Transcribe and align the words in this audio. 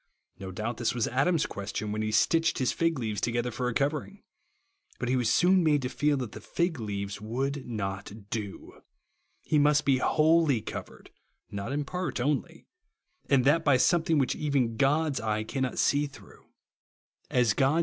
No 0.39 0.49
doubt 0.51 0.77
this 0.77 0.95
was 0.95 1.07
Adam's 1.09 1.45
question 1.45 1.91
when 1.91 2.01
he 2.01 2.11
stitched 2.11 2.57
his 2.57 2.71
fig 2.71 2.97
leaves 2.97 3.21
together 3.21 3.51
for 3.51 3.67
a 3.69 3.73
covering. 3.75 4.23
But 4.97 5.09
he 5.09 5.15
was 5.15 5.29
soon 5.29 5.63
made 5.63 5.83
to 5.83 5.89
feel 5.89 6.17
that 6.17 6.31
the 6.31 6.41
fig 6.41 6.79
leaves 6.79 7.21
would 7.21 7.67
not 7.67 8.11
do. 8.31 8.81
He 9.43 9.59
must 9.59 9.85
be 9.85 9.99
ivholly 9.99 10.65
covered, 10.65 11.11
not 11.51 11.71
in 11.71 11.85
part 11.85 12.19
only; 12.19 12.65
and 13.29 13.45
that 13.45 13.63
by 13.63 13.77
something 13.77 14.17
which 14.17 14.35
even 14.35 14.75
God's 14.75 15.21
eye 15.21 15.43
cannot 15.43 15.77
see 15.77 16.07
through. 16.07 16.39
As 16.39 16.39
God 16.39 16.39
THE 16.41 16.41
WORD 16.41 16.41
OF 16.41 17.29
THE 17.29 17.33
TRUTH 17.33 17.41
OF 17.41 17.49
THE 17.49 17.55
GOSrEL. 17.75 17.79